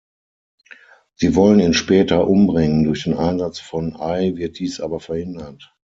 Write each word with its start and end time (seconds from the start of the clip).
Sie 1.13 1.35
wollen 1.35 1.59
ihn 1.59 1.75
später 1.75 2.27
umbringen, 2.27 2.85
durch 2.85 3.03
den 3.03 3.13
Einsatz 3.13 3.59
von 3.59 3.95
Ai 3.95 4.35
wird 4.35 4.57
dies 4.57 4.81
aber 4.81 4.99
verhindert. 4.99 5.75